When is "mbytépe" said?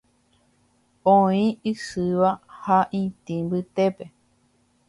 3.45-4.05